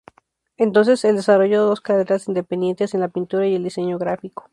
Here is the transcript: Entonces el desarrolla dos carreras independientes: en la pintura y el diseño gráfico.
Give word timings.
Entonces 0.57 1.05
el 1.05 1.17
desarrolla 1.17 1.59
dos 1.59 1.79
carreras 1.79 2.27
independientes: 2.27 2.95
en 2.95 3.01
la 3.01 3.09
pintura 3.09 3.45
y 3.45 3.53
el 3.53 3.63
diseño 3.63 3.99
gráfico. 3.99 4.49